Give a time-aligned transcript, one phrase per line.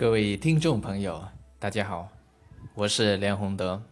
[0.00, 1.22] 各位听众朋友，
[1.58, 2.08] 大家好，
[2.74, 3.82] 我是梁宏德，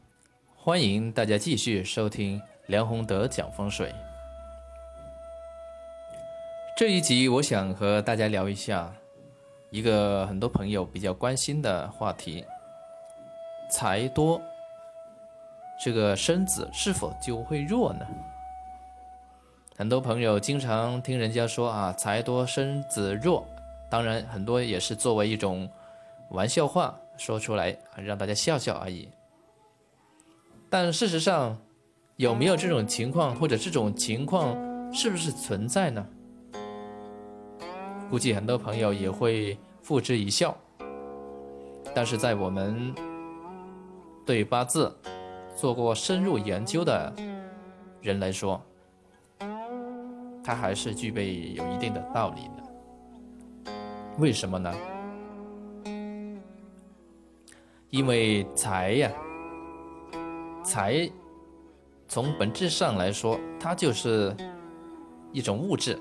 [0.56, 3.94] 欢迎大家继续收听梁宏德讲风水。
[6.74, 8.90] 这一集我想和大家聊一下
[9.70, 12.42] 一个很多朋友比较关心的话题：
[13.70, 14.40] 财多，
[15.78, 18.06] 这个身子是否就会弱呢？
[19.76, 23.46] 很多朋友经常听人家说啊，财多身子弱，
[23.90, 25.68] 当然很多也是作为一种
[26.30, 29.08] 玩笑话说出来，让大家笑笑而已。
[30.70, 31.56] 但事实上，
[32.16, 34.54] 有没有这种情况，或者这种情况
[34.92, 36.06] 是不是存在呢？
[38.10, 40.56] 估计很多朋友也会付之一笑。
[41.94, 42.94] 但是在我们
[44.26, 44.94] 对八字
[45.56, 47.12] 做过深入研究的
[48.02, 48.62] 人来说，
[50.44, 53.72] 它还是具备有一定的道理的。
[54.18, 54.72] 为什么呢？
[57.90, 59.10] 因为财呀，
[60.62, 61.10] 财
[62.06, 64.36] 从本质上来说，它就是
[65.32, 65.98] 一种物质。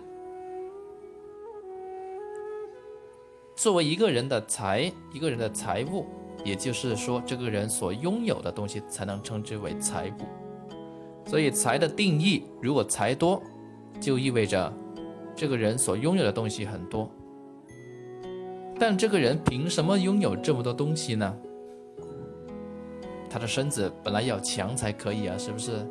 [3.55, 6.05] 作为一个人的财，一个人的财物，
[6.43, 11.29] 也就是说，这个人所拥有的东西，才能称之为财物。
[11.29, 13.41] 所以，财的定义，如果财多，
[14.01, 14.73] 就意味着
[15.37, 17.09] 这个人所拥有的东西很多，
[18.77, 21.33] 但这个人凭什么拥有这么多东西呢？
[23.29, 25.85] 他的身子本来要强才可以啊，是不是？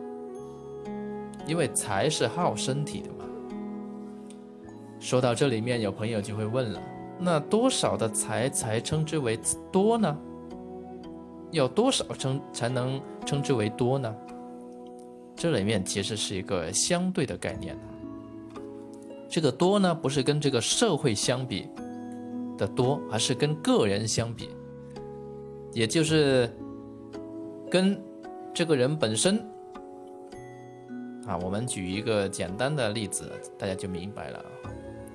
[1.47, 3.25] 因为财是耗身体的嘛。
[4.99, 6.83] 说到这里面，有朋友就会问了：
[7.19, 9.39] 那多少的财才称之为
[9.71, 10.17] 多呢？
[11.53, 14.13] 要多少称才能称之为多呢？
[15.37, 17.79] 这里面其实是一个相对的概念。
[19.29, 21.69] 这个多呢，不是跟这个社会相比
[22.59, 24.49] 的多，而是跟个人相比，
[25.73, 26.51] 也就是
[27.71, 28.01] 跟
[28.55, 29.39] 这个人本身。
[31.27, 34.45] 啊，我们举一个简单的例子，大家就明白了。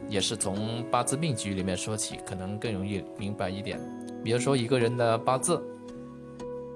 [0.09, 3.79] 也是从八字命局里面说起，可能更容易明白一点。
[4.23, 5.61] 比如说一个人的八字，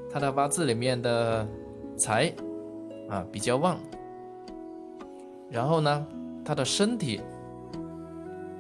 [0.10, 1.48] 他的八字里面的
[1.98, 2.34] 财。
[3.08, 3.78] 啊，比较旺。
[5.48, 6.08] 然后呢，
[6.44, 7.22] 他的身体，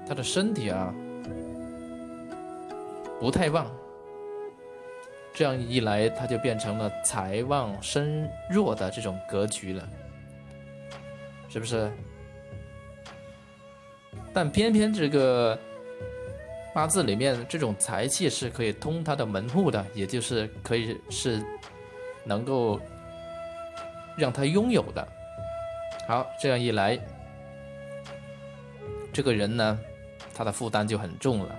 [0.08, 0.94] 他的身体啊，
[3.20, 3.66] 不太旺。
[5.36, 9.88] 这样一来，他就变成了财旺身弱的这种格局了，
[11.50, 11.92] 是不是？
[14.34, 15.60] 但偏偏这个
[16.74, 21.46] 八字里面这种财气是可以通他的门户的，也就是可以是
[22.24, 22.80] 能够。
[24.18, 25.06] 让他拥有的，
[26.08, 26.98] 好，这样一来，
[29.12, 29.78] 这个人呢，
[30.34, 31.54] 他的负担就很重了。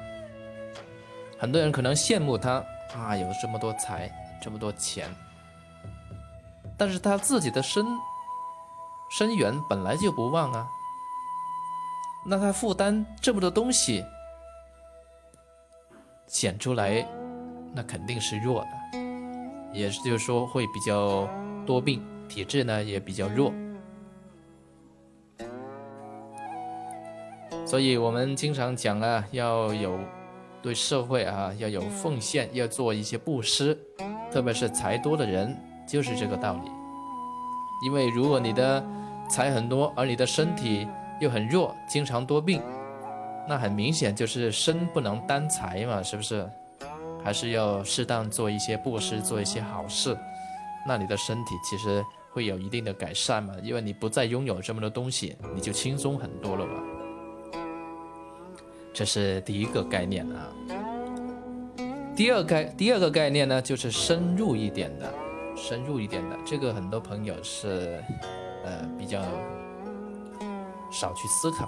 [1.37, 4.11] 很多人可能羡慕他啊，有这么多财，
[4.41, 5.09] 这么多钱，
[6.77, 7.85] 但是他自己的身
[9.11, 10.69] 身源本来就不旺啊，
[12.25, 14.05] 那他负担这么多东西，
[16.27, 17.07] 显出来，
[17.75, 18.99] 那肯定是弱的，
[19.73, 21.29] 也就是说会比较
[21.67, 22.03] 多病。
[22.29, 23.53] 体质呢也比较弱，
[27.65, 29.97] 所以我们经常讲啊，要有
[30.67, 33.79] 对社会啊要有奉献，要做一些布施，
[34.33, 35.57] 特别是财多的人
[35.87, 36.69] 就是这个道理。
[37.85, 38.85] 因为如果你的
[39.31, 40.85] 财很多，而你的身体
[41.21, 42.61] 又很弱，经常多病，
[43.49, 46.45] 那很明显就是身不能担财嘛，是不是？
[47.23, 50.19] 还是要适当做一些布施，做一些好事。
[50.85, 53.55] 那你的身体其实会有一定的改善嘛？
[53.63, 56.83] 因为你不再拥有这么多东西，你就轻松很多了吧？
[58.97, 60.49] 这是第一个概念啊。
[62.17, 65.13] 第二概第二个概念呢，就是深入一点的，
[65.55, 68.03] 深入一点的，这个很多朋友是
[68.65, 69.21] 呃比较
[70.91, 71.67] 少去思考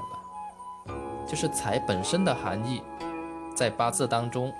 [0.87, 0.95] 的，
[1.29, 2.81] 就是财本身的含义，
[3.55, 4.51] 在八字当中，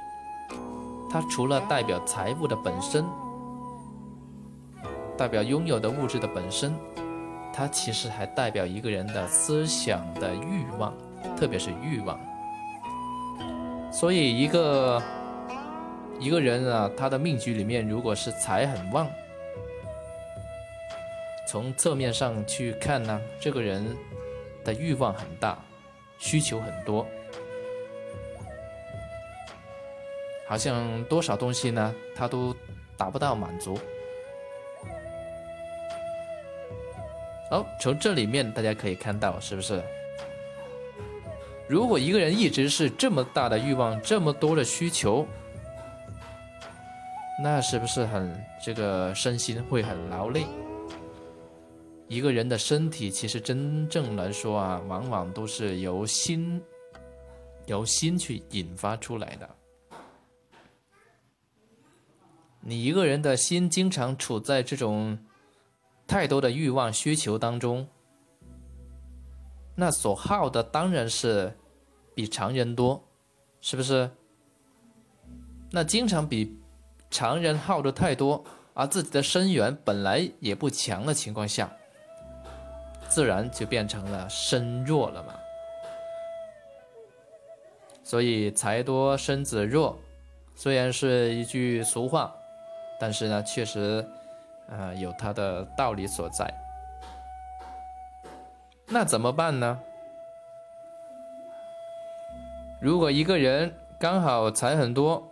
[1.11, 3.03] 它除了代表财富的本身。
[5.17, 6.75] 代表拥有的物质的本身，
[7.51, 10.93] 它其实还代表一个人的思想的欲望，
[11.35, 12.21] 特别是欲望。
[13.91, 15.03] 所以，一个
[16.21, 19.09] 一个人啊，他的命局里面如果是财很旺，
[21.49, 23.97] 从侧面上去看呢，这个人
[24.65, 25.59] 的欲望很大，
[26.19, 27.07] 需求很多，
[30.47, 32.55] 好像多少东西呢，他都
[32.97, 33.79] 达不到满足。
[37.51, 39.83] 好，从这里面大家可以看到，是不是？
[41.69, 45.27] 如果一个人一直是这么大的欲望，这么多的需求，
[47.43, 50.47] 那是不是很这个身心会很劳累？
[52.09, 56.59] 一个人的身体其实真正来说啊，往往都是由心
[57.67, 59.49] 由心去引发出来的。
[62.61, 65.19] 你一个人的心经常处在这种
[66.07, 67.87] 太多的欲望需求当中，
[69.81, 71.57] 那所耗的当然是
[72.13, 73.01] 比常人多，
[73.61, 74.11] 是不是？
[75.71, 76.59] 那经常比。
[77.11, 78.45] 常人耗的太多，
[78.75, 81.73] 而自己的身源本来也不强的情况下，
[83.09, 85.33] 自然就变成了身弱了嘛。
[88.05, 89.99] 所以财多身子弱，
[90.55, 92.31] 虽然是一句俗话，
[93.01, 94.07] 但是呢，确实，
[94.69, 96.53] 呃，有它的道理所在。
[98.91, 99.79] 那怎么办呢？
[102.81, 105.31] 如果一个人刚好财很多，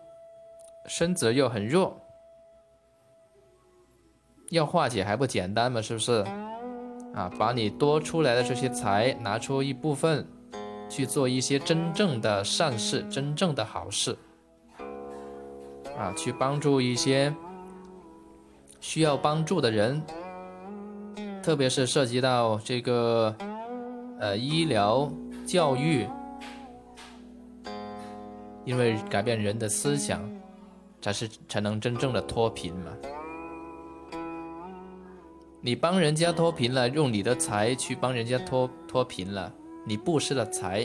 [0.85, 1.99] 身子又很弱，
[4.51, 5.81] 要化解还不简单吗？
[5.81, 6.25] 是不是？
[7.15, 10.27] 啊，把你多出来的这些财拿出一部分，
[10.91, 14.19] 去做一些真正的善事、真正的好事，
[15.97, 17.35] 啊，去帮助一些
[18.81, 20.03] 需要帮助的人，
[21.47, 23.33] 特别是涉及到这个
[24.19, 25.09] 呃医疗、
[25.47, 26.05] 教育，
[28.65, 30.21] 因为改变人的思想。
[31.01, 32.91] 才是才能真正的脱贫嘛？
[35.61, 39.53] 你帮人家脱贫了，用你的财去帮人家脱脱贫了，
[39.85, 40.85] 你布施了财，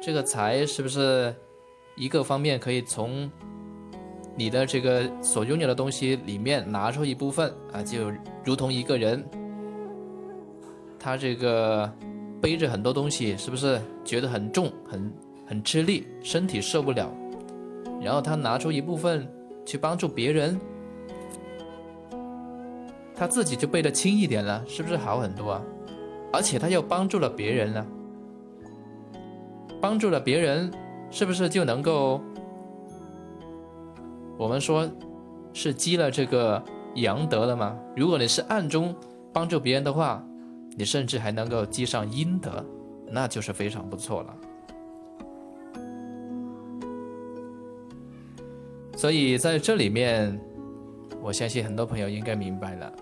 [0.00, 1.34] 这个财是不是
[1.94, 3.30] 一个方面可以从
[4.34, 7.82] 你的这个所拥有的东西里面拿出一部分啊？
[7.82, 8.10] 就
[8.42, 9.22] 如同一个人，
[11.02, 11.90] 他这个
[12.40, 15.12] 背着很多东西，是不是觉得很重、很
[15.44, 17.12] 很吃力，身体受不了？
[18.00, 19.28] 然后他拿出一部分
[19.66, 20.60] 去帮助别人，
[23.16, 25.62] 他自己就背得轻一点了，是不是好很多啊？
[26.32, 27.86] 而且他又帮助了别人了，
[29.80, 30.72] 帮助了别人，
[31.10, 32.20] 是不是就能够
[34.38, 34.88] 我们说
[35.52, 36.62] 是积了这个
[36.94, 37.76] 阳德了吗？
[37.96, 38.94] 如果你是暗中
[39.32, 40.24] 帮助别人的话，
[40.76, 42.64] 你甚至还能够积上阴德，
[43.06, 44.36] 那就是非常不错了。
[48.96, 50.40] 所以在这里面，
[51.20, 52.92] 我相信很多朋友应该明白了，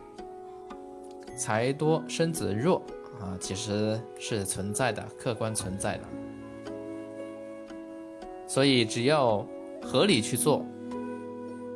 [1.36, 2.82] 财多身子弱
[3.20, 6.04] 啊，其实是存在的，客观存在的。
[8.46, 9.46] 所以只要
[9.82, 10.64] 合理去做，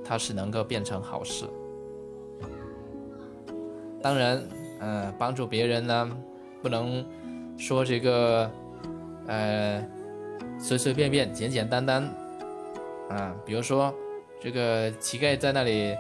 [0.05, 1.45] 它是能够变成好事。
[4.03, 4.43] 当然，
[4.85, 6.17] 嗯，帮助别人呢，
[6.63, 7.03] 不能
[7.57, 8.51] 说这个，
[9.27, 9.83] 呃，
[10.59, 12.03] 随随便便、简简单单，
[13.09, 13.95] 啊，比如说。
[14.41, 15.97] 这个乞丐在那里，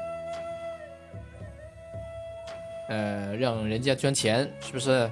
[2.90, 5.10] 呃，让人家捐钱，是不是？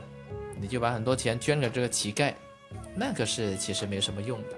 [0.61, 2.35] 你就把很多钱捐给这个乞丐，
[2.95, 4.49] 那个是其实没什么用的。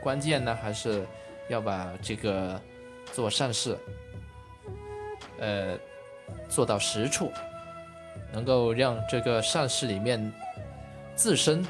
[0.00, 1.04] 关键呢，还是
[1.50, 2.58] 要把这个
[3.12, 3.76] 做善事，
[5.38, 5.78] 呃，
[6.48, 7.30] 做到实处，
[8.32, 10.32] 能够让这个善事里面
[11.14, 11.64] 自身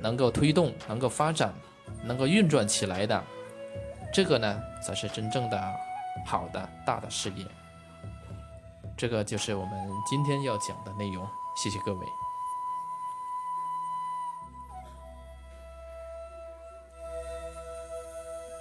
[0.00, 1.52] 能够推动、能够发展、
[2.02, 3.22] 能够运转起来的。
[4.12, 5.60] 这个呢，才是真正的
[6.24, 7.44] 好的大的事业。
[8.96, 9.72] 这个就是我们
[10.08, 11.26] 今天要讲的内容。
[11.56, 12.23] 谢谢各位。